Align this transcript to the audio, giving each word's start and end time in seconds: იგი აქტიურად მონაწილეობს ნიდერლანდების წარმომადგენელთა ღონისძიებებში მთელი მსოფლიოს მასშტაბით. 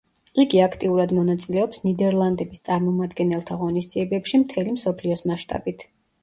იგი 0.43 0.59
აქტიურად 0.67 1.11
მონაწილეობს 1.17 1.83
ნიდერლანდების 1.87 2.63
წარმომადგენელთა 2.69 3.59
ღონისძიებებში 3.61 4.41
მთელი 4.47 4.75
მსოფლიოს 4.79 5.23
მასშტაბით. 5.33 5.87